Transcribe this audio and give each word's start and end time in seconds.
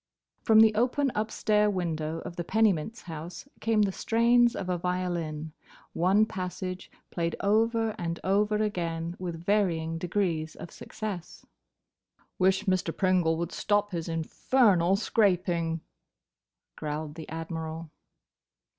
From 0.41 0.61
the 0.61 0.73
open 0.73 1.11
upstair 1.13 1.69
window 1.69 2.21
of 2.21 2.35
the 2.35 2.43
Pennymint's 2.43 3.03
house 3.03 3.47
came 3.59 3.83
the 3.83 3.91
strains 3.91 4.55
of 4.55 4.67
a 4.67 4.75
violin: 4.75 5.53
one 5.93 6.25
passage, 6.25 6.89
played 7.11 7.35
over 7.39 7.93
and 7.99 8.19
over 8.23 8.55
again, 8.55 9.15
with 9.19 9.45
varying 9.45 9.99
degrees 9.99 10.55
of 10.55 10.71
success. 10.71 11.45
"Wish 12.39 12.63
Mr. 12.65 12.97
Pringle 12.97 13.37
would 13.37 13.51
stop 13.51 13.91
his 13.91 14.09
infernal 14.09 14.95
scraping," 14.95 15.81
growled 16.75 17.13
the 17.13 17.29
Admiral. 17.29 17.91